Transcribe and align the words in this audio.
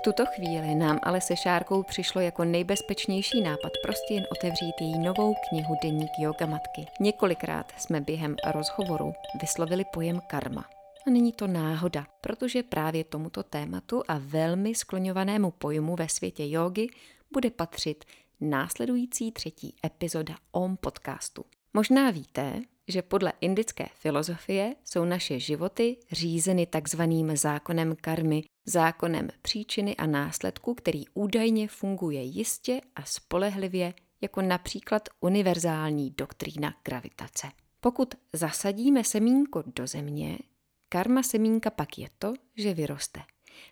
V 0.00 0.02
tuto 0.02 0.26
chvíli 0.26 0.74
nám 0.74 0.98
ale 1.02 1.20
se 1.20 1.36
Šárkou 1.36 1.82
přišlo 1.82 2.20
jako 2.20 2.44
nejbezpečnější 2.44 3.40
nápad 3.40 3.72
prostě 3.82 4.14
jen 4.14 4.26
otevřít 4.32 4.74
její 4.80 4.98
novou 4.98 5.34
knihu 5.48 5.76
Deník 5.82 6.10
yoga 6.18 6.46
matky. 6.46 6.86
Několikrát 7.00 7.72
jsme 7.76 8.00
během 8.00 8.36
rozhovoru 8.50 9.12
vyslovili 9.40 9.84
pojem 9.92 10.20
karma. 10.26 10.64
A 11.06 11.10
není 11.10 11.32
to 11.32 11.46
náhoda, 11.46 12.06
protože 12.20 12.62
právě 12.62 13.04
tomuto 13.04 13.42
tématu 13.42 14.02
a 14.08 14.18
velmi 14.18 14.74
skloňovanému 14.74 15.50
pojmu 15.50 15.96
ve 15.96 16.08
světě 16.08 16.44
jógy 16.46 16.88
bude 17.32 17.50
patřit 17.50 18.04
následující 18.40 19.32
třetí 19.32 19.74
epizoda 19.86 20.34
OM 20.52 20.76
podcastu. 20.76 21.44
Možná 21.74 22.10
víte, 22.10 22.62
že 22.88 23.02
podle 23.02 23.32
indické 23.40 23.86
filozofie 23.94 24.74
jsou 24.84 25.04
naše 25.04 25.38
životy 25.38 25.96
řízeny 26.12 26.66
takzvaným 26.66 27.36
zákonem 27.36 27.96
karmy, 28.00 28.42
zákonem 28.70 29.28
příčiny 29.42 29.96
a 29.96 30.06
následku, 30.06 30.74
který 30.74 31.04
údajně 31.14 31.68
funguje 31.68 32.22
jistě 32.22 32.80
a 32.96 33.04
spolehlivě 33.04 33.94
jako 34.20 34.42
například 34.42 35.08
univerzální 35.20 36.10
doktrína 36.10 36.74
gravitace. 36.84 37.46
Pokud 37.80 38.14
zasadíme 38.32 39.04
semínko 39.04 39.62
do 39.66 39.86
země, 39.86 40.38
karma 40.88 41.22
semínka 41.22 41.70
pak 41.70 41.98
je 41.98 42.08
to, 42.18 42.34
že 42.56 42.74
vyroste. 42.74 43.20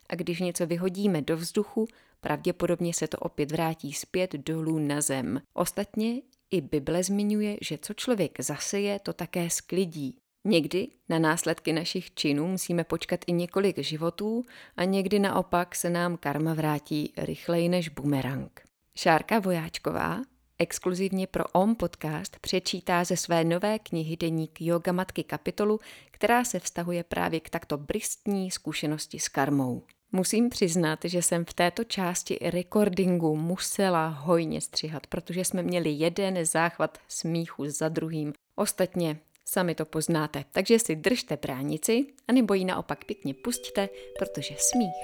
A 0.09 0.15
když 0.15 0.41
něco 0.41 0.67
vyhodíme 0.67 1.23
do 1.23 1.37
vzduchu, 1.37 1.89
pravděpodobně 2.21 2.95
se 2.95 3.09
to 3.09 3.19
opět 3.19 3.53
vrátí 3.53 3.93
zpět 3.93 4.33
dolů 4.33 4.79
na 4.79 5.01
zem. 5.01 5.41
Ostatně 5.55 6.23
i 6.51 6.61
Bible 6.61 7.03
zmiňuje, 7.03 7.59
že 7.61 7.79
co 7.79 7.95
člověk 7.95 8.41
zaseje, 8.41 8.99
to 8.99 9.13
také 9.13 9.51
sklidí. 9.51 10.19
Někdy 10.49 10.89
na 11.09 11.19
následky 11.19 11.73
našich 11.73 12.15
činů 12.15 12.49
musíme 12.49 12.85
počkat 12.85 13.21
i 13.27 13.33
několik 13.33 13.79
životů 13.79 14.45
a 14.77 14.85
někdy 14.85 15.19
naopak 15.19 15.75
se 15.75 15.91
nám 15.91 16.17
karma 16.17 16.55
vrátí 16.55 17.13
rychleji 17.17 17.69
než 17.69 17.89
bumerang. 17.89 18.61
Šárka 18.97 19.39
Vojáčková 19.39 20.21
exkluzivně 20.59 21.27
pro 21.27 21.45
OM 21.53 21.75
podcast 21.75 22.39
přečítá 22.41 23.05
ze 23.05 23.17
své 23.17 23.45
nové 23.45 23.79
knihy 23.79 24.17
Deník 24.17 24.61
Yoga 24.61 24.93
Matky 24.93 25.25
kapitolu, 25.25 25.81
která 26.11 26.45
se 26.45 26.61
vztahuje 26.61 27.05
právě 27.05 27.41
k 27.41 27.51
takto 27.51 27.79
bristní 27.79 28.51
zkušenosti 28.51 29.19
s 29.19 29.29
karmou. 29.29 29.83
Musím 30.13 30.49
přiznat, 30.49 30.99
že 31.05 31.23
jsem 31.23 31.45
v 31.45 31.55
této 31.55 31.85
části 31.85 32.39
recordingu 32.43 33.37
musela 33.37 34.09
hojně 34.09 34.61
střihat, 34.61 35.07
protože 35.07 35.45
jsme 35.45 35.63
měli 35.63 35.91
jeden 35.91 36.45
záchvat 36.45 36.99
smíchu 37.09 37.65
za 37.71 37.89
druhým. 37.89 38.33
Ostatně 38.55 39.21
sami 39.49 39.75
to 39.75 39.85
poznáte, 39.85 40.45
takže 40.53 40.79
si 40.79 40.97
držte 40.97 41.37
bránici 41.37 42.07
a 42.29 42.33
nebo 42.33 42.55
ji 42.55 42.65
naopak 42.65 43.05
pěkně 43.05 43.35
pustíte, 43.35 43.89
protože 44.19 44.55
smích 44.59 44.95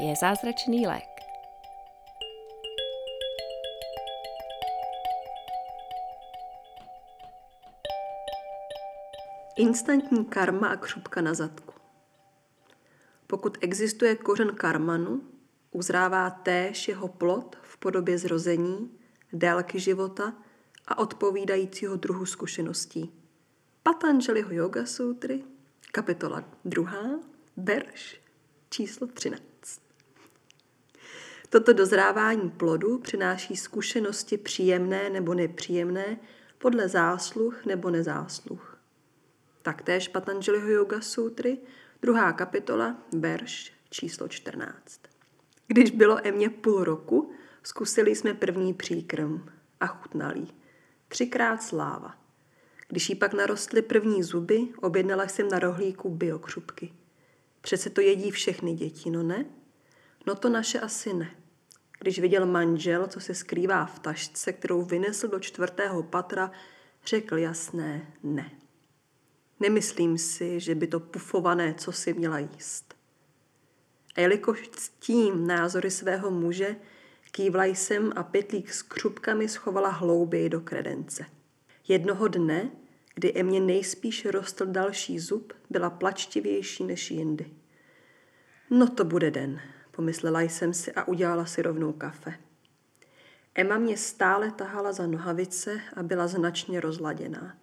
je 0.00 0.14
zázračný 0.20 0.86
lék. 0.86 1.04
Instantní 9.56 10.24
karma 10.24 10.68
a 10.68 10.76
křupka 10.76 11.20
na 11.20 11.34
zadku. 11.34 11.74
Pokud 13.26 13.58
existuje 13.60 14.14
kořen 14.14 14.54
karmanu, 14.54 15.22
uzrává 15.70 16.30
též 16.30 16.88
jeho 16.88 17.08
plod 17.08 17.56
v 17.62 17.78
podobě 17.78 18.18
zrození, 18.18 18.90
délky 19.32 19.80
života 19.80 20.34
a 20.86 20.98
odpovídajícího 20.98 21.96
druhu 21.96 22.26
zkušeností. 22.26 23.23
Patanželiho 23.86 24.52
Yoga 24.52 24.86
Sutry, 24.86 25.44
kapitola 25.92 26.44
2, 26.64 27.20
verš 27.56 28.20
číslo 28.70 29.06
13. 29.06 29.42
Toto 31.48 31.72
dozrávání 31.72 32.50
plodu 32.50 32.98
přináší 32.98 33.56
zkušenosti 33.56 34.38
příjemné 34.38 35.10
nebo 35.10 35.34
nepříjemné 35.34 36.16
podle 36.58 36.88
zásluh 36.88 37.64
nebo 37.66 37.90
nezásluh. 37.90 38.78
Taktéž 39.62 40.08
Patanželiho 40.08 40.68
Yoga 40.68 41.00
Sutry 41.00 41.58
Druhá 42.02 42.32
kapitola, 42.32 42.96
verš 43.12 43.72
číslo 43.90 44.28
14. 44.28 45.00
Když 45.66 45.90
bylo 45.90 46.26
Emě 46.26 46.50
půl 46.50 46.84
roku, 46.84 47.32
zkusili 47.62 48.16
jsme 48.16 48.34
první 48.34 48.74
příkrm 48.74 49.46
a 49.80 49.86
chutnalý. 49.86 50.54
Třikrát 51.08 51.62
sláva. 51.62 52.23
Když 52.94 53.08
jí 53.08 53.14
pak 53.14 53.32
narostly 53.32 53.82
první 53.82 54.22
zuby, 54.22 54.68
objednala 54.82 55.28
jsem 55.28 55.48
na 55.48 55.58
rohlíku 55.58 56.08
biokřupky. 56.08 56.92
Přece 57.60 57.90
to 57.90 58.00
jedí 58.00 58.30
všechny 58.30 58.74
děti, 58.74 59.10
no 59.10 59.22
ne? 59.22 59.44
No 60.26 60.34
to 60.34 60.48
naše 60.48 60.80
asi 60.80 61.12
ne. 61.12 61.30
Když 62.00 62.18
viděl 62.18 62.46
manžel, 62.46 63.06
co 63.06 63.20
se 63.20 63.34
skrývá 63.34 63.86
v 63.86 63.98
tašce, 63.98 64.52
kterou 64.52 64.82
vynesl 64.82 65.28
do 65.28 65.40
čtvrtého 65.40 66.02
patra, 66.02 66.50
řekl 67.06 67.38
jasné 67.38 68.12
ne. 68.22 68.50
Nemyslím 69.60 70.18
si, 70.18 70.60
že 70.60 70.74
by 70.74 70.86
to 70.86 71.00
pufované 71.00 71.74
co 71.78 71.92
si 71.92 72.14
měla 72.14 72.38
jíst. 72.38 72.94
A 74.16 74.20
jelikož 74.20 74.68
ctím 74.68 75.46
názory 75.46 75.90
svého 75.90 76.30
muže, 76.30 76.76
kývla 77.30 77.64
jsem 77.64 78.12
a 78.16 78.22
pytlík 78.22 78.72
s 78.72 78.82
křupkami 78.82 79.48
schovala 79.48 79.88
hlouběji 79.88 80.48
do 80.48 80.60
kredence. 80.60 81.26
Jednoho 81.88 82.28
dne, 82.28 82.70
kdy 83.14 83.32
Emě 83.34 83.60
nejspíš 83.60 84.24
rostl 84.24 84.66
další 84.66 85.18
zub, 85.18 85.52
byla 85.70 85.90
plačtivější 85.90 86.84
než 86.84 87.10
jindy. 87.10 87.50
No 88.70 88.88
to 88.88 89.04
bude 89.04 89.30
den, 89.30 89.60
pomyslela 89.90 90.40
jsem 90.40 90.74
si 90.74 90.92
a 90.92 91.08
udělala 91.08 91.46
si 91.46 91.62
rovnou 91.62 91.92
kafe. 91.92 92.34
Emma 93.54 93.78
mě 93.78 93.96
stále 93.96 94.50
tahala 94.50 94.92
za 94.92 95.06
nohavice 95.06 95.80
a 95.96 96.02
byla 96.02 96.26
značně 96.26 96.80
rozladěná. 96.80 97.56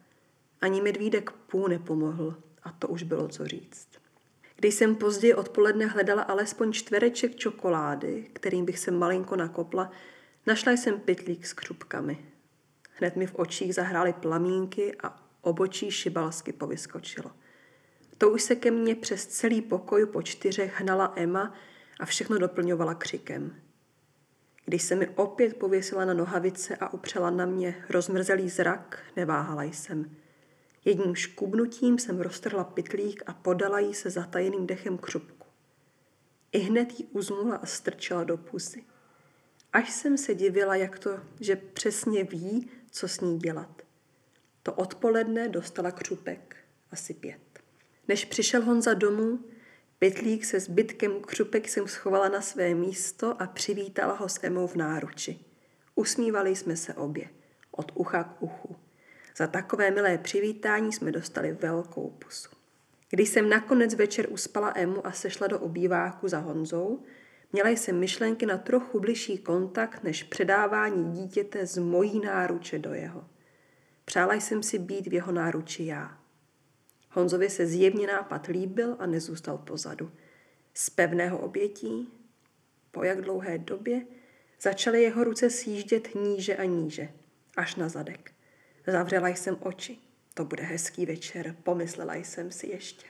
Ani 0.62 0.82
medvídek 0.82 1.32
pů 1.32 1.68
nepomohl 1.68 2.38
a 2.64 2.72
to 2.72 2.88
už 2.88 3.04
bylo 3.04 3.28
co 3.28 3.48
říct. 3.48 3.88
Když 4.56 4.74
jsem 4.74 4.96
později 4.96 5.34
odpoledne 5.34 5.86
hledala 5.86 6.22
alespoň 6.22 6.72
čtvereček 6.72 7.36
čokolády, 7.36 8.30
kterým 8.34 8.66
bych 8.66 8.80
se 8.80 8.92
malinko 8.92 9.36
nakopla, 9.36 9.92
našla 10.48 10.72
jsem 10.72 11.00
pytlík 11.00 11.46
s 11.46 11.54
křupkami. 11.54 12.26
Hned 12.92 13.16
mi 13.16 13.28
v 13.28 13.36
očích 13.36 13.76
zahrály 13.76 14.14
plamínky 14.14 14.96
a 15.04 15.31
obočí 15.42 15.92
šibalsky 15.92 16.54
povyskočilo. 16.54 17.32
To 18.18 18.30
už 18.30 18.42
se 18.42 18.56
ke 18.56 18.72
mně 18.72 18.96
přes 18.96 19.26
celý 19.28 19.62
pokoj 19.62 20.06
po 20.06 20.22
čtyřech 20.22 20.82
hnala 20.82 21.14
Emma 21.16 21.54
a 22.00 22.06
všechno 22.06 22.38
doplňovala 22.38 22.94
křikem. 22.94 23.56
Když 24.66 24.84
se 24.84 24.96
mi 24.96 25.08
opět 25.08 25.58
pověsila 25.58 26.06
na 26.06 26.14
nohavice 26.14 26.76
a 26.76 26.94
upřela 26.94 27.30
na 27.30 27.46
mě 27.46 27.86
rozmrzelý 27.90 28.50
zrak, 28.50 29.00
neváhala 29.16 29.64
jsem. 29.64 30.16
Jedním 30.86 31.16
škubnutím 31.16 32.00
jsem 32.00 32.22
roztrhla 32.22 32.64
pytlík 32.64 33.24
a 33.26 33.34
podala 33.34 33.80
jí 33.80 33.94
se 33.94 34.10
zatajeným 34.10 34.68
dechem 34.68 34.98
křupku. 34.98 35.48
I 36.52 36.60
hned 36.60 37.00
jí 37.00 37.06
uzmula 37.06 37.56
a 37.56 37.66
strčila 37.66 38.24
do 38.24 38.38
pusy. 38.38 38.84
Až 39.74 39.92
jsem 39.92 40.18
se 40.18 40.36
divila, 40.36 40.76
jak 40.76 41.00
to, 41.00 41.20
že 41.40 41.56
přesně 41.56 42.24
ví, 42.24 42.70
co 42.92 43.08
s 43.08 43.20
ní 43.20 43.40
dělat. 43.40 43.82
To 44.64 44.74
odpoledne 44.74 45.50
dostala 45.50 45.92
křupek, 45.92 46.56
asi 46.92 47.14
pět. 47.14 47.40
Než 48.08 48.26
přišel 48.26 48.62
Honza 48.62 48.94
domů, 48.94 49.40
pytlík 50.00 50.46
se 50.46 50.60
zbytkem 50.60 51.22
křupek 51.22 51.70
jsem 51.70 51.88
schovala 51.88 52.30
na 52.30 52.42
své 52.42 52.76
místo 52.76 53.42
a 53.42 53.48
přivítala 53.48 54.14
ho 54.14 54.30
s 54.30 54.40
Emou 54.44 54.68
v 54.68 54.76
náruči. 54.76 55.40
Usmívali 55.96 56.56
jsme 56.56 56.76
se 56.76 56.94
obě, 56.94 57.30
od 57.72 57.92
ucha 57.96 58.24
k 58.24 58.42
uchu. 58.42 58.76
Za 59.38 59.48
takové 59.48 59.92
milé 59.92 60.18
přivítání 60.18 60.94
jsme 60.94 61.12
dostali 61.12 61.52
velkou 61.52 62.10
pusu. 62.10 62.50
Když 63.10 63.30
jsem 63.30 63.50
nakonec 63.50 63.94
večer 63.94 64.28
uspala 64.30 64.74
Emu 64.76 65.08
a 65.08 65.12
sešla 65.12 65.48
do 65.48 65.60
obýváku 65.60 66.28
za 66.28 66.40
Honzou, 66.40 67.04
měla 67.54 67.70
jsem 67.70 68.00
myšlenky 68.00 68.46
na 68.46 68.58
trochu 68.58 69.00
bližší 69.00 69.38
kontakt 69.38 70.04
než 70.04 70.24
předávání 70.24 71.12
dítěte 71.14 71.66
z 71.66 71.78
mojí 71.78 72.20
náruče 72.20 72.80
do 72.80 72.94
jeho. 72.94 73.31
Přála 74.12 74.34
jsem 74.34 74.64
si 74.64 74.80
být 74.80 75.08
v 75.08 75.14
jeho 75.14 75.32
náruči 75.32 75.86
já. 75.86 76.18
Honzovi 77.10 77.50
se 77.50 77.68
zjevně 77.68 78.08
nápad 78.08 78.48
líbil 78.48 78.96
a 79.00 79.06
nezůstal 79.06 79.58
pozadu. 79.58 80.12
Z 80.74 80.90
pevného 80.90 81.38
obětí, 81.38 82.14
po 82.92 83.04
jak 83.04 83.22
dlouhé 83.22 83.58
době, 83.58 84.06
začaly 84.62 85.02
jeho 85.02 85.24
ruce 85.24 85.50
sjíždět 85.50 86.16
níže 86.16 86.56
a 86.56 86.64
níže, 86.64 87.10
až 87.58 87.76
na 87.76 87.90
zadek. 87.90 88.32
Zavřela 88.88 89.28
jsem 89.28 89.58
oči. 89.60 89.98
To 90.34 90.46
bude 90.46 90.64
hezký 90.64 91.06
večer, 91.06 91.56
pomyslela 91.64 92.16
jsem 92.16 92.52
si 92.52 92.68
ještě. 92.68 93.08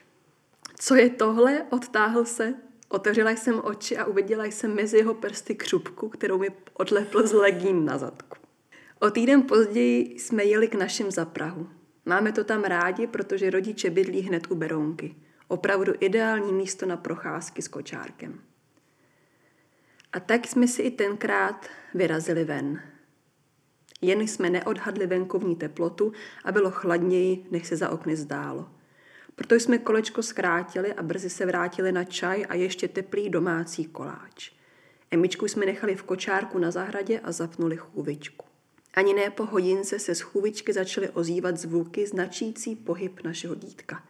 Co 0.76 0.94
je 0.94 1.10
tohle? 1.10 1.66
Odtáhl 1.70 2.24
se. 2.24 2.54
Otevřela 2.88 3.30
jsem 3.30 3.60
oči 3.64 3.96
a 3.96 4.04
uviděla 4.04 4.44
jsem 4.44 4.74
mezi 4.74 4.96
jeho 4.96 5.14
prsty 5.14 5.54
křupku, 5.54 6.08
kterou 6.08 6.38
mi 6.38 6.48
odlepl 6.72 7.26
z 7.26 7.32
legín 7.32 7.84
na 7.84 7.98
zadku. 7.98 8.41
O 9.02 9.10
týden 9.10 9.42
později 9.42 10.18
jsme 10.18 10.44
jeli 10.44 10.68
k 10.68 10.74
našim 10.74 11.10
zaprahu. 11.10 11.68
Máme 12.04 12.32
to 12.32 12.44
tam 12.44 12.64
rádi, 12.64 13.06
protože 13.06 13.50
rodiče 13.50 13.90
bydlí 13.90 14.20
hned 14.20 14.50
u 14.50 14.54
Berounky. 14.54 15.14
Opravdu 15.48 15.92
ideální 16.00 16.52
místo 16.52 16.86
na 16.86 16.96
procházky 16.96 17.62
s 17.62 17.68
kočárkem. 17.68 18.40
A 20.12 20.20
tak 20.20 20.46
jsme 20.46 20.68
si 20.68 20.82
i 20.82 20.90
tenkrát 20.90 21.66
vyrazili 21.94 22.44
ven. 22.44 22.82
Jen 24.00 24.20
jsme 24.20 24.50
neodhadli 24.50 25.06
venkovní 25.06 25.56
teplotu 25.56 26.12
a 26.44 26.52
bylo 26.52 26.70
chladněji, 26.70 27.46
než 27.50 27.66
se 27.66 27.76
za 27.76 27.88
okny 27.88 28.16
zdálo. 28.16 28.68
Proto 29.34 29.54
jsme 29.54 29.78
kolečko 29.78 30.22
zkrátili 30.22 30.92
a 30.94 31.02
brzy 31.02 31.30
se 31.30 31.46
vrátili 31.46 31.92
na 31.92 32.04
čaj 32.04 32.46
a 32.48 32.54
ještě 32.54 32.88
teplý 32.88 33.30
domácí 33.30 33.84
koláč. 33.84 34.50
Emičku 35.10 35.48
jsme 35.48 35.66
nechali 35.66 35.94
v 35.94 36.02
kočárku 36.02 36.58
na 36.58 36.70
zahradě 36.70 37.20
a 37.20 37.32
zapnuli 37.32 37.76
chůvičku. 37.76 38.51
Ani 38.94 39.14
ne 39.14 39.30
po 39.30 39.46
hodince 39.46 39.98
se 39.98 40.14
z 40.14 40.20
chůvičky 40.20 40.72
začaly 40.72 41.10
ozývat 41.10 41.56
zvuky 41.56 42.06
značící 42.06 42.76
pohyb 42.76 43.20
našeho 43.24 43.54
dítka. 43.54 44.04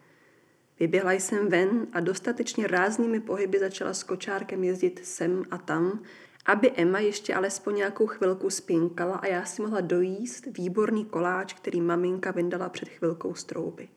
Vyběhla 0.79 1.11
jsem 1.11 1.49
ven 1.49 1.87
a 1.93 1.99
dostatečně 1.99 2.67
ráznými 2.67 3.19
pohyby 3.19 3.59
začala 3.59 3.93
s 3.93 4.03
kočárkem 4.03 4.63
jezdit 4.63 5.01
sem 5.03 5.43
a 5.51 5.57
tam, 5.57 6.03
aby 6.45 6.71
Emma 6.71 6.99
ještě 6.99 7.33
alespoň 7.33 7.75
nějakou 7.75 8.07
chvilku 8.07 8.49
spinkala 8.49 9.15
a 9.15 9.27
já 9.27 9.45
si 9.45 9.61
mohla 9.61 9.81
dojíst 9.81 10.45
výborný 10.45 11.05
koláč, 11.05 11.53
který 11.53 11.81
maminka 11.81 12.31
vyndala 12.31 12.69
před 12.69 12.89
chvilkou 12.89 13.35
z 13.35 13.43
trouby. 13.43 13.89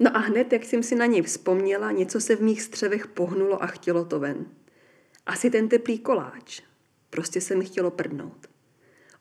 No 0.00 0.16
a 0.16 0.18
hned, 0.18 0.52
jak 0.52 0.64
jsem 0.64 0.82
si 0.82 0.94
na 0.94 1.06
něj 1.06 1.22
vzpomněla, 1.22 1.92
něco 1.92 2.20
se 2.20 2.36
v 2.36 2.42
mých 2.42 2.62
střevech 2.62 3.06
pohnulo 3.06 3.62
a 3.62 3.66
chtělo 3.66 4.04
to 4.04 4.20
ven. 4.20 4.46
Asi 5.26 5.50
ten 5.50 5.68
teplý 5.68 5.98
koláč. 5.98 6.62
Prostě 7.10 7.40
se 7.40 7.56
mi 7.56 7.64
chtělo 7.64 7.90
prdnout. 7.90 8.51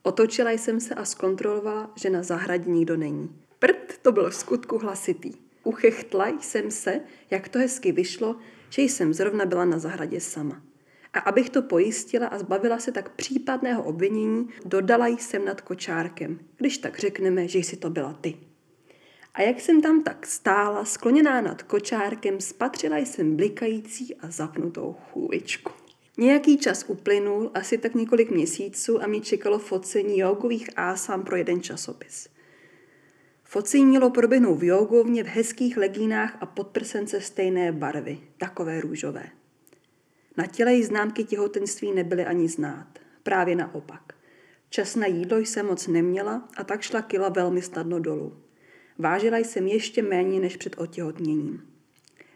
Otočila 0.04 0.52
jsem 0.52 0.80
se 0.80 0.96
a 0.96 1.06
zkontrolovala, 1.06 1.92
že 1.96 2.10
na 2.10 2.24
zahradě 2.24 2.72
nikdo 2.72 2.98
není. 2.98 3.36
Prd 3.60 3.98
to 4.02 4.12
byl 4.12 4.30
v 4.30 4.36
skutku 4.36 4.78
hlasitý. 4.78 5.34
Uchechtla 5.64 6.28
jsem 6.28 6.72
se, 6.72 7.02
jak 7.30 7.50
to 7.50 7.60
hezky 7.60 7.92
vyšlo, 7.92 8.36
že 8.70 8.82
jsem 8.82 9.14
zrovna 9.14 9.46
byla 9.46 9.66
na 9.66 9.80
zahradě 9.80 10.22
sama. 10.22 10.62
A 11.14 11.20
abych 11.20 11.50
to 11.50 11.62
pojistila 11.62 12.28
a 12.28 12.38
zbavila 12.38 12.80
se 12.80 12.92
tak 12.92 13.16
případného 13.16 13.84
obvinění, 13.84 14.50
dodala 14.66 15.08
jsem 15.08 15.46
nad 15.46 15.62
kočárkem, 15.62 16.40
když 16.58 16.78
tak 16.78 17.00
řekneme, 17.00 17.48
že 17.48 17.60
jsi 17.60 17.78
to 17.78 17.90
byla 17.90 18.14
ty. 18.14 18.38
A 19.34 19.42
jak 19.42 19.60
jsem 19.60 19.82
tam 19.82 20.04
tak 20.04 20.28
stála, 20.28 20.86
skloněná 20.86 21.42
nad 21.42 21.64
kočárkem, 21.64 22.42
spatřila 22.42 22.98
jsem 22.98 23.36
blikající 23.36 24.16
a 24.16 24.32
zapnutou 24.32 24.96
chůvičku. 25.12 25.81
Nějaký 26.18 26.58
čas 26.58 26.86
uplynul, 26.88 27.52
asi 27.54 27.78
tak 27.78 27.96
několik 27.96 28.32
měsíců 28.32 29.04
a 29.04 29.08
mě 29.08 29.22
čekalo 29.22 29.60
focení 29.60 30.20
jogových 30.20 30.70
ásám 30.76 31.24
pro 31.24 31.36
jeden 31.36 31.62
časopis. 31.62 32.30
Focení 33.44 33.86
mělo 33.86 34.10
proběhnout 34.10 34.56
v 34.56 34.64
jogovně 34.64 35.24
v 35.24 35.28
hezkých 35.28 35.78
legínách 35.78 36.38
a 36.40 36.46
podprsence 36.46 37.22
stejné 37.22 37.72
barvy, 37.72 38.20
takové 38.38 38.82
růžové. 38.82 39.30
Na 40.38 40.46
těle 40.46 40.74
jí 40.74 40.84
známky 40.84 41.24
těhotenství 41.24 41.92
nebyly 41.92 42.26
ani 42.26 42.48
znát. 42.48 42.88
Právě 43.24 43.56
naopak. 43.56 44.14
Čas 44.70 44.96
na 44.96 45.06
jídlo 45.06 45.38
jsem 45.38 45.66
moc 45.66 45.88
neměla 45.88 46.50
a 46.58 46.64
tak 46.64 46.82
šla 46.82 47.02
kila 47.02 47.30
velmi 47.30 47.62
snadno 47.62 48.00
dolů. 48.00 48.38
Vážila 48.98 49.38
jsem 49.38 49.68
ještě 49.68 50.02
méně 50.02 50.40
než 50.40 50.58
před 50.58 50.76
otěhotněním. 50.78 51.71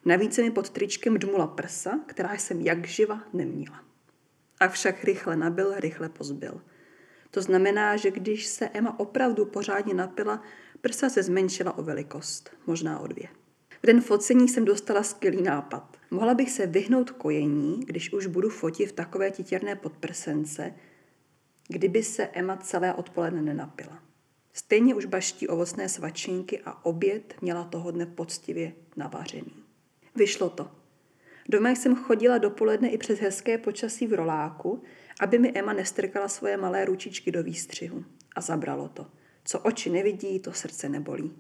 Navíc 0.06 0.34
se 0.34 0.42
mi 0.42 0.52
pod 0.52 0.70
tričkem 0.70 1.18
dmula 1.18 1.48
prsa, 1.48 2.00
která 2.06 2.34
jsem 2.34 2.62
jak 2.62 2.88
živa 2.88 3.22
neměla. 3.34 3.84
Avšak 4.60 5.04
rychle 5.04 5.36
nabil, 5.36 5.74
rychle 5.80 6.10
pozbyl. 6.10 6.62
To 7.32 7.42
znamená, 7.42 7.98
že 7.98 8.12
když 8.12 8.46
se 8.46 8.70
Emma 8.74 9.00
opravdu 9.00 9.46
pořádně 9.46 9.94
napila, 9.94 10.42
prsa 10.82 11.10
se 11.10 11.24
zmenšila 11.24 11.78
o 11.78 11.84
velikost, 11.84 12.50
možná 12.68 13.00
o 13.00 13.08
dvě. 13.08 13.28
V 13.84 13.86
den 13.86 14.02
focení 14.02 14.48
jsem 14.50 14.66
dostala 14.66 15.04
skvělý 15.04 15.42
nápad. 15.42 15.98
Mohla 16.12 16.34
bych 16.34 16.52
se 16.52 16.68
vyhnout 16.68 17.12
kojení, 17.12 17.80
když 17.86 18.14
už 18.14 18.28
budu 18.28 18.50
fotit 18.50 18.90
v 18.90 18.94
takové 18.94 19.32
titěrné 19.32 19.76
podprsence, 19.76 20.74
kdyby 21.68 22.04
se 22.04 22.28
Emma 22.28 22.58
celé 22.58 22.94
odpoledne 22.94 23.42
nenapila. 23.42 24.04
Stejně 24.54 24.96
už 24.96 25.06
baští 25.06 25.48
ovocné 25.48 25.90
svačinky 25.90 26.62
a 26.66 26.86
oběd 26.86 27.34
měla 27.42 27.64
toho 27.64 27.92
dne 27.92 28.06
poctivě 28.06 28.74
navařený. 28.96 29.65
Vyšlo 30.16 30.50
to. 30.50 30.72
Doma 31.50 31.70
jsem 31.70 31.96
chodila 31.96 32.38
dopoledne 32.38 32.90
i 32.90 32.98
přes 32.98 33.20
hezké 33.20 33.58
počasí 33.58 34.08
v 34.08 34.14
roláku, 34.14 34.84
aby 35.20 35.40
mi 35.40 35.52
Emma 35.56 35.74
nestrkala 35.74 36.28
svoje 36.28 36.58
malé 36.58 36.86
ručičky 36.86 37.32
do 37.32 37.44
výstřihu. 37.44 38.06
A 38.36 38.42
zabralo 38.42 38.88
to. 38.88 39.08
Co 39.46 39.60
oči 39.60 39.90
nevidí, 39.90 40.40
to 40.40 40.54
srdce 40.54 40.90
nebolí. 40.90 41.34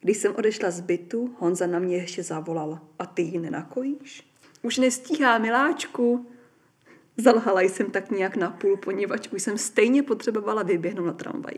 Když 0.00 0.16
jsem 0.16 0.34
odešla 0.34 0.70
z 0.70 0.80
bytu, 0.80 1.36
Honza 1.38 1.66
na 1.66 1.78
mě 1.78 1.96
ještě 1.96 2.22
zavolal. 2.22 2.80
A 2.98 3.06
ty 3.06 3.22
ji 3.22 3.38
nenakojíš? 3.38 4.32
Už 4.62 4.78
nestíhá, 4.78 5.38
miláčku. 5.38 6.26
Zalhala 7.16 7.60
jsem 7.60 7.90
tak 7.90 8.10
nějak 8.10 8.36
na 8.36 8.50
půl, 8.50 8.76
poněvadž 8.76 9.28
už 9.28 9.42
jsem 9.42 9.58
stejně 9.58 10.02
potřebovala 10.02 10.62
vyběhnout 10.62 11.06
na 11.06 11.12
tramvaj. 11.12 11.54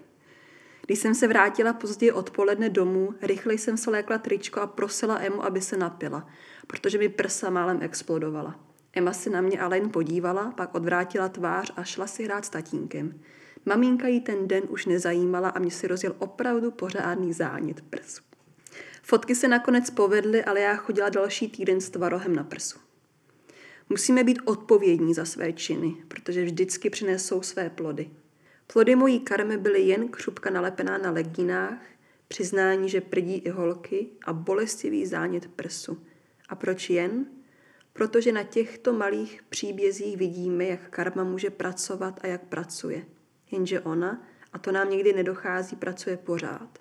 Když 0.86 0.98
jsem 0.98 1.14
se 1.14 1.28
vrátila 1.28 1.72
později 1.72 2.12
odpoledne 2.12 2.70
domů, 2.70 3.14
rychle 3.22 3.54
jsem 3.54 3.76
se 3.76 3.90
lékla 3.90 4.18
tričko 4.18 4.60
a 4.60 4.66
prosila 4.66 5.18
Emu, 5.18 5.44
aby 5.44 5.60
se 5.60 5.76
napila, 5.76 6.28
protože 6.66 6.98
mi 6.98 7.08
prsa 7.08 7.50
málem 7.50 7.78
explodovala. 7.82 8.60
Emma 8.92 9.12
se 9.12 9.30
na 9.30 9.40
mě 9.40 9.60
ale 9.60 9.78
jen 9.78 9.90
podívala, 9.90 10.50
pak 10.56 10.74
odvrátila 10.74 11.28
tvář 11.28 11.72
a 11.76 11.84
šla 11.84 12.06
si 12.06 12.24
hrát 12.24 12.44
s 12.44 12.48
tatínkem. 12.48 13.20
Maminka 13.64 14.08
jí 14.08 14.20
ten 14.20 14.48
den 14.48 14.62
už 14.68 14.86
nezajímala 14.86 15.48
a 15.48 15.58
mě 15.58 15.70
si 15.70 15.86
rozjel 15.86 16.14
opravdu 16.18 16.70
pořádný 16.70 17.32
zánět 17.32 17.80
prsu. 17.80 18.22
Fotky 19.02 19.34
se 19.34 19.48
nakonec 19.48 19.90
povedly, 19.90 20.44
ale 20.44 20.60
já 20.60 20.76
chodila 20.76 21.08
další 21.08 21.48
týden 21.48 21.80
s 21.80 21.90
tvarohem 21.90 22.36
na 22.36 22.44
prsu. 22.44 22.78
Musíme 23.88 24.24
být 24.24 24.38
odpovědní 24.44 25.14
za 25.14 25.24
své 25.24 25.52
činy, 25.52 25.96
protože 26.08 26.44
vždycky 26.44 26.90
přinesou 26.90 27.42
své 27.42 27.70
plody. 27.70 28.10
Plody 28.72 28.96
mojí 28.96 29.20
karmy 29.20 29.58
byly 29.58 29.80
jen 29.80 30.08
křupka 30.08 30.50
nalepená 30.50 30.98
na 30.98 31.10
legínách, 31.10 31.78
přiznání, 32.28 32.88
že 32.88 33.00
prdí 33.00 33.34
i 33.34 33.50
holky 33.50 34.06
a 34.26 34.32
bolestivý 34.32 35.06
zánět 35.06 35.48
prsu. 35.48 36.02
A 36.48 36.54
proč 36.54 36.90
jen? 36.90 37.26
Protože 37.92 38.32
na 38.32 38.42
těchto 38.42 38.92
malých 38.92 39.42
příbězích 39.48 40.16
vidíme, 40.16 40.64
jak 40.64 40.90
karma 40.90 41.24
může 41.24 41.50
pracovat 41.50 42.20
a 42.22 42.26
jak 42.26 42.44
pracuje. 42.44 43.06
Jenže 43.50 43.80
ona, 43.80 44.26
a 44.52 44.58
to 44.58 44.72
nám 44.72 44.90
někdy 44.90 45.12
nedochází, 45.12 45.76
pracuje 45.76 46.16
pořád. 46.16 46.78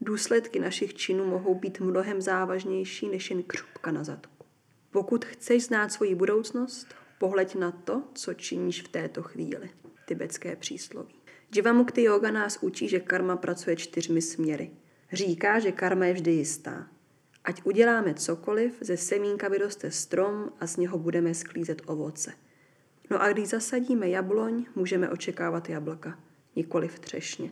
Důsledky 0.00 0.60
našich 0.60 0.94
činů 0.94 1.24
mohou 1.24 1.54
být 1.54 1.80
mnohem 1.80 2.20
závažnější 2.20 3.08
než 3.08 3.30
jen 3.30 3.42
křupka 3.42 3.90
na 3.90 4.04
zadku. 4.04 4.46
Pokud 4.90 5.24
chceš 5.24 5.64
znát 5.64 5.92
svoji 5.92 6.14
budoucnost, 6.14 6.94
pohleď 7.18 7.54
na 7.54 7.70
to, 7.72 8.02
co 8.14 8.34
činíš 8.34 8.82
v 8.82 8.88
této 8.88 9.22
chvíli. 9.22 9.70
Tibetské 10.06 10.56
přísloví. 10.56 11.15
Jivamukti 11.54 12.02
yoga 12.02 12.30
nás 12.30 12.58
učí, 12.60 12.88
že 12.88 13.00
karma 13.00 13.36
pracuje 13.36 13.76
čtyřmi 13.76 14.22
směry. 14.22 14.70
Říká, 15.12 15.58
že 15.58 15.72
karma 15.72 16.06
je 16.06 16.12
vždy 16.12 16.30
jistá. 16.30 16.88
Ať 17.44 17.62
uděláme 17.64 18.14
cokoliv, 18.14 18.74
ze 18.80 18.96
semínka 18.96 19.48
vyroste 19.48 19.90
strom 19.90 20.52
a 20.60 20.66
z 20.66 20.76
něho 20.76 20.98
budeme 20.98 21.34
sklízet 21.34 21.82
ovoce. 21.86 22.32
No 23.10 23.22
a 23.22 23.32
když 23.32 23.48
zasadíme 23.48 24.08
jabloň, 24.08 24.66
můžeme 24.74 25.10
očekávat 25.10 25.68
jablka, 25.68 26.18
nikoliv 26.56 26.98
třešně. 26.98 27.50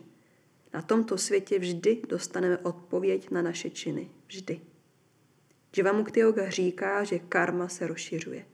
Na 0.73 0.81
tomto 0.81 1.17
světě 1.17 1.59
vždy 1.59 2.01
dostaneme 2.09 2.57
odpověď 2.57 3.31
na 3.31 3.41
naše 3.41 3.69
činy. 3.69 4.09
Vždy. 4.27 4.61
Jivamukti 5.77 6.19
Yoga 6.19 6.49
říká, 6.49 7.03
že 7.03 7.19
karma 7.19 7.67
se 7.67 7.87
rozšiřuje. 7.87 8.45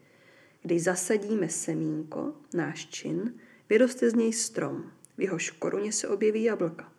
Když 0.61 0.83
zasadíme 0.83 1.49
semínko, 1.49 2.33
náš 2.53 2.85
čin, 2.85 3.33
vyroste 3.69 4.09
z 4.09 4.13
něj 4.13 4.33
strom. 4.33 4.91
V 5.21 5.23
jehož 5.23 5.49
koruně 5.49 5.91
se 5.91 6.07
objeví 6.07 6.43
jablka. 6.43 6.91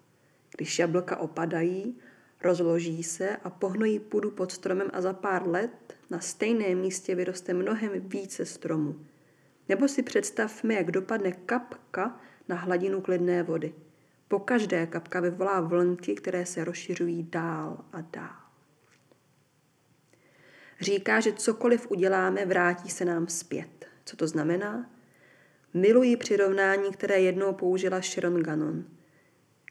Když 0.56 0.78
jablka 0.78 1.16
opadají, 1.16 1.98
rozloží 2.42 3.02
se 3.02 3.36
a 3.36 3.50
pohnojí 3.50 3.98
půdu 3.98 4.30
pod 4.30 4.52
stromem 4.52 4.90
a 4.92 5.00
za 5.00 5.12
pár 5.12 5.48
let 5.48 5.96
na 6.10 6.20
stejném 6.20 6.78
místě 6.78 7.14
vyroste 7.14 7.54
mnohem 7.54 8.08
více 8.08 8.46
stromů. 8.46 9.06
Nebo 9.68 9.88
si 9.88 10.02
představme, 10.02 10.74
jak 10.74 10.90
dopadne 10.90 11.32
kapka 11.32 12.20
na 12.48 12.56
hladinu 12.56 13.00
klidné 13.00 13.42
vody. 13.42 13.74
Po 14.28 14.38
každé 14.38 14.86
kapka 14.86 15.20
vyvolá 15.20 15.60
vlnky, 15.60 16.14
které 16.14 16.46
se 16.46 16.64
rozšiřují 16.64 17.22
dál 17.22 17.84
a 17.92 18.00
dál. 18.00 18.40
Říká, 20.80 21.20
že 21.20 21.32
cokoliv 21.32 21.90
uděláme, 21.90 22.46
vrátí 22.46 22.90
se 22.90 23.04
nám 23.04 23.28
zpět. 23.28 23.86
Co 24.04 24.16
to 24.16 24.26
znamená? 24.26 24.91
Miluji 25.74 26.16
přirovnání, 26.16 26.92
které 26.92 27.20
jednou 27.20 27.52
použila 27.52 28.00
Sharon 28.00 28.42
Gannon. 28.42 28.84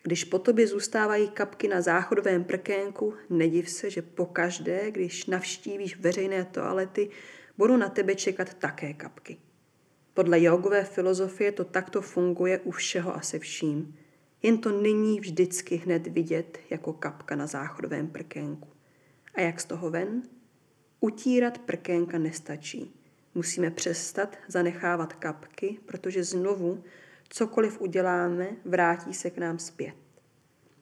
Když 0.03 0.23
po 0.23 0.39
tobě 0.39 0.67
zůstávají 0.67 1.29
kapky 1.29 1.67
na 1.67 1.81
záchodovém 1.81 2.43
prkénku, 2.43 3.13
nediv 3.29 3.69
se, 3.69 3.89
že 3.89 4.01
pokaždé, 4.01 4.91
když 4.91 5.25
navštívíš 5.25 5.97
veřejné 5.97 6.45
toalety, 6.45 7.09
budou 7.57 7.77
na 7.77 7.89
tebe 7.89 8.15
čekat 8.15 8.53
také 8.53 8.93
kapky. 8.93 9.37
Podle 10.13 10.41
jogové 10.41 10.83
filozofie 10.83 11.51
to 11.51 11.63
takto 11.63 12.01
funguje 12.01 12.59
u 12.59 12.71
všeho 12.71 13.15
a 13.15 13.21
se 13.21 13.39
vším. 13.39 13.95
Jen 14.43 14.57
to 14.57 14.81
není 14.81 15.19
vždycky 15.19 15.75
hned 15.75 16.07
vidět 16.07 16.57
jako 16.69 16.93
kapka 16.93 17.35
na 17.35 17.47
záchodovém 17.47 18.07
prkénku. 18.07 18.67
A 19.35 19.41
jak 19.41 19.59
z 19.59 19.65
toho 19.65 19.89
ven? 19.89 20.21
Utírat 20.99 21.57
prkénka 21.57 22.17
nestačí. 22.17 23.00
Musíme 23.35 23.71
přestat 23.71 24.37
zanechávat 24.47 25.13
kapky, 25.13 25.79
protože 25.85 26.23
znovu 26.23 26.83
cokoliv 27.29 27.81
uděláme, 27.81 28.49
vrátí 28.65 29.13
se 29.13 29.29
k 29.29 29.37
nám 29.37 29.59
zpět. 29.59 29.95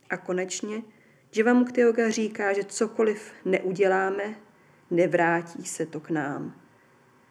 A 0.10 0.18
konečně 0.18 0.82
Jivamukti 1.36 1.82
Yoga 1.82 2.10
říká, 2.10 2.54
že 2.54 2.64
cokoliv 2.64 3.32
neuděláme, 3.46 4.36
nevrátí 4.92 5.66
se 5.66 5.86
to 5.86 6.00
k 6.00 6.10
nám. 6.10 6.62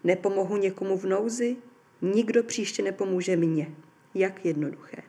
Nepomohu 0.04 0.56
někomu 0.56 0.98
v 0.98 1.04
nouzi, 1.04 1.56
nikdo 2.02 2.42
příště 2.42 2.82
nepomůže 2.82 3.36
mně. 3.36 3.74
Jak 4.14 4.44
jednoduché. 4.44 5.02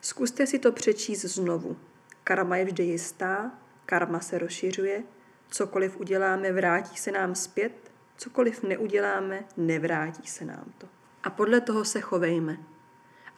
Zkuste 0.00 0.46
si 0.46 0.58
to 0.58 0.72
přečíst 0.72 1.24
znovu. 1.24 1.76
Karma 2.24 2.56
je 2.56 2.64
vždy 2.64 2.84
jistá, 2.84 3.58
karma 3.86 4.20
se 4.20 4.38
rozšiřuje, 4.38 5.02
cokoliv 5.50 6.00
uděláme, 6.00 6.52
vrátí 6.52 6.96
se 6.96 7.12
nám 7.12 7.34
zpět, 7.34 7.89
cokoliv 8.20 8.62
neuděláme, 8.62 9.44
nevrátí 9.56 10.26
se 10.26 10.44
nám 10.44 10.72
to. 10.78 10.86
A 11.22 11.30
podle 11.30 11.60
toho 11.60 11.84
se 11.84 12.00
chovejme. 12.00 12.58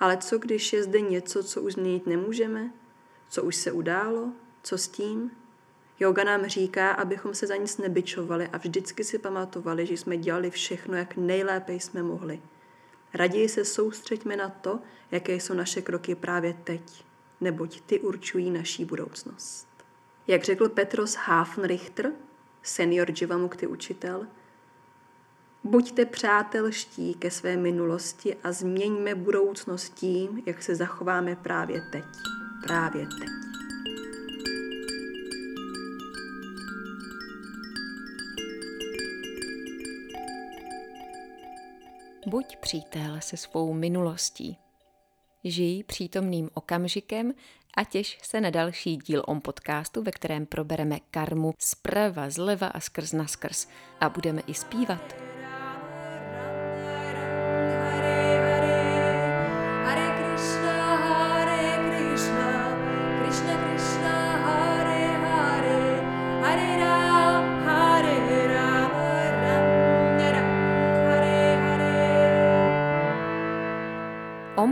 Ale 0.01 0.17
co 0.17 0.39
když 0.39 0.73
je 0.73 0.83
zde 0.83 1.01
něco, 1.01 1.45
co 1.45 1.63
už 1.63 1.73
změnit 1.73 2.07
nemůžeme? 2.07 2.71
Co 3.29 3.43
už 3.43 3.57
se 3.57 3.73
událo? 3.73 4.33
Co 4.63 4.79
s 4.79 4.89
tím? 4.89 5.31
Yoga 6.01 6.25
nám 6.25 6.47
říká, 6.47 6.91
abychom 6.91 7.35
se 7.35 7.47
za 7.47 7.57
nic 7.57 7.79
nebyčovali 7.79 8.49
a 8.53 8.59
vždycky 8.59 9.05
si 9.05 9.19
pamatovali, 9.19 9.87
že 9.87 9.95
jsme 9.95 10.17
dělali 10.17 10.51
všechno, 10.51 10.97
jak 10.97 11.17
nejlépe 11.17 11.73
jsme 11.73 12.03
mohli. 12.03 12.43
Raději 13.15 13.49
se 13.49 13.65
soustřeďme 13.65 14.37
na 14.37 14.49
to, 14.49 14.79
jaké 15.11 15.35
jsou 15.35 15.55
naše 15.55 15.83
kroky 15.83 16.15
právě 16.15 16.55
teď, 16.65 17.05
neboť 17.41 17.81
ty 17.81 18.01
určují 18.01 18.51
naší 18.51 18.85
budoucnost. 18.85 19.69
Jak 20.27 20.45
řekl 20.45 20.69
Petros 20.69 21.15
Hafenrichter, 21.15 22.13
senior 22.63 23.13
Jivamukti 23.21 23.67
učitel, 23.67 24.27
buďte 25.65 26.05
přátelští 26.05 27.15
ke 27.15 27.31
své 27.31 27.57
minulosti 27.57 28.37
a 28.45 28.53
změňme 28.53 29.15
budoucnost 29.15 29.95
tím, 29.95 30.43
jak 30.47 30.63
se 30.63 30.75
zachováme 30.75 31.37
právě 31.37 31.81
teď. 31.93 32.05
Právě 32.63 33.07
teď. 33.07 33.29
Buď 42.27 42.57
přítel 42.57 43.17
se 43.21 43.37
svou 43.37 43.73
minulostí. 43.73 44.59
Žij 45.45 45.85
přítomným 45.85 46.51
okamžikem 46.55 47.33
a 47.77 47.85
těš 47.85 48.19
se 48.23 48.41
na 48.41 48.51
další 48.51 48.97
díl 48.97 49.23
OM 49.27 49.41
podcastu, 49.41 50.03
ve 50.03 50.11
kterém 50.11 50.47
probereme 50.47 50.99
karmu 51.11 51.55
zprava, 51.59 52.31
zleva 52.31 52.67
a 52.67 52.81
skrz 52.81 53.13
na 53.13 53.27
skrz 53.27 53.69
a 54.01 54.09
budeme 54.09 54.43
i 54.47 54.55
zpívat. 54.55 55.32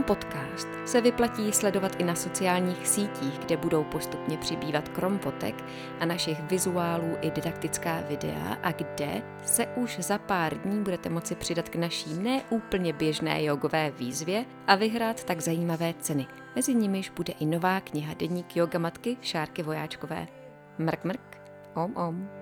Podcast 0.03 0.67
se 0.85 1.01
vyplatí 1.01 1.53
sledovat 1.53 1.95
i 1.99 2.03
na 2.03 2.15
sociálních 2.15 2.87
sítích, 2.87 3.39
kde 3.39 3.57
budou 3.57 3.83
postupně 3.83 4.37
přibývat 4.37 4.89
krompotek 4.89 5.63
a 5.99 6.05
našich 6.05 6.41
vizuálů 6.41 7.17
i 7.21 7.31
didaktická 7.31 8.01
videa 8.01 8.57
a 8.63 8.71
kde 8.71 9.21
se 9.45 9.67
už 9.67 9.99
za 9.99 10.17
pár 10.17 10.57
dní 10.57 10.83
budete 10.83 11.09
moci 11.09 11.35
přidat 11.35 11.69
k 11.69 11.75
naší 11.75 12.13
neúplně 12.13 12.93
běžné 12.93 13.43
jogové 13.43 13.91
výzvě 13.91 14.45
a 14.67 14.75
vyhrát 14.75 15.23
tak 15.23 15.41
zajímavé 15.41 15.93
ceny. 15.99 16.27
Mezi 16.55 16.73
nimiž 16.73 17.09
bude 17.09 17.33
i 17.33 17.45
nová 17.45 17.79
kniha 17.79 18.13
Deník 18.13 18.55
yoga 18.55 18.79
matky 18.79 19.17
Šárky 19.21 19.63
Vojáčkové. 19.63 20.27
Mrk 20.77 21.03
mrk, 21.03 21.37
om 21.75 21.95
om. 21.95 22.40